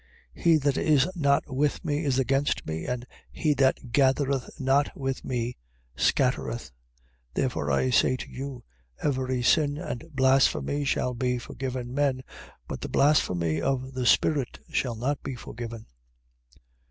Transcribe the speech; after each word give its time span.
12:30. 0.35 0.43
He 0.43 0.57
that 0.57 0.77
is 0.77 1.07
not 1.15 1.53
with 1.55 1.85
me, 1.85 2.03
is 2.03 2.17
against 2.17 2.65
me: 2.65 2.85
and 2.87 3.05
he 3.31 3.53
that 3.53 3.91
gathereth 3.91 4.49
not 4.59 4.89
with 4.99 5.23
me, 5.23 5.57
scattereth. 5.95 6.71
12:31. 7.35 7.35
Therefore 7.35 7.69
I 7.69 7.89
say 7.91 8.17
to 8.17 8.27
you: 8.27 8.63
Every 9.03 9.43
sin 9.43 9.77
and 9.77 10.03
blasphemy 10.11 10.85
shall 10.85 11.13
be 11.13 11.37
forgiven 11.37 11.93
men, 11.93 12.23
but 12.67 12.81
the 12.81 12.89
blasphemy 12.89 13.61
of 13.61 13.93
the 13.93 14.07
Spirit 14.07 14.57
shall 14.71 14.95
not 14.95 15.21
be 15.21 15.35
forgiven. 15.35 15.85